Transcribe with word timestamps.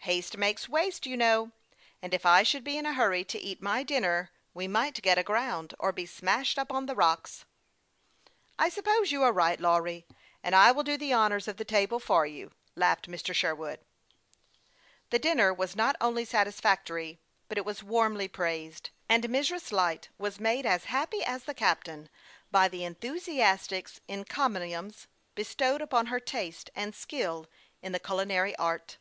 Haste 0.00 0.36
makes 0.36 0.68
waste, 0.68 1.06
you 1.06 1.16
know; 1.16 1.50
and 2.02 2.12
if 2.12 2.26
I 2.26 2.42
should 2.42 2.62
be 2.62 2.76
in 2.76 2.84
a 2.84 2.92
hurry 2.92 3.24
to 3.24 3.38
eat 3.38 3.62
my 3.62 3.82
dinner 3.82 4.30
we 4.52 4.68
might 4.68 5.00
get 5.00 5.16
aground, 5.16 5.72
or 5.78 5.92
be 5.92 6.04
smashed 6.04 6.58
up 6.58 6.70
on 6.70 6.84
the 6.84 6.94
rocks."" 6.94 7.46
I 8.58 8.68
suppose 8.68 9.10
you 9.12 9.22
are 9.22 9.32
right, 9.32 9.58
Lawry, 9.58 10.04
and 10.42 10.54
I 10.54 10.72
will 10.72 10.82
do 10.82 10.98
THE 10.98 11.06
YOUNG 11.06 11.30
PILOT 11.30 11.48
OF 11.48 11.48
LAKE 11.48 11.48
CHAMPLAIN. 11.48 11.48
239 11.48 11.48
the 11.48 11.48
honors 11.48 11.48
of 11.48 11.56
the 11.56 11.64
table 11.64 12.00
for 12.00 12.26
you," 12.26 12.50
laughed 12.76 13.08
Mr. 13.10 13.34
Sherwood. 13.34 13.80
The 15.08 15.18
dinner 15.18 15.54
was 15.54 15.74
not 15.74 15.96
only 16.02 16.26
satisfactory, 16.26 17.18
but 17.48 17.56
it 17.56 17.64
was 17.64 17.82
warmly 17.82 18.28
praised; 18.28 18.90
and 19.08 19.24
Mrs. 19.24 19.72
Light 19.72 20.10
was 20.18 20.38
made 20.38 20.66
as 20.66 20.84
happy 20.92 21.24
as 21.24 21.44
the 21.44 21.54
captain 21.54 22.10
by 22.50 22.68
the 22.68 22.84
enthusiastic 22.84 23.88
encomiums 24.06 25.06
be 25.34 25.44
stowed 25.44 25.80
upon 25.80 26.08
her 26.12 26.20
taste 26.20 26.68
and 26.76 26.94
skill 26.94 27.46
in 27.80 27.92
the 27.92 27.98
culinary 27.98 28.54
art. 28.56 28.98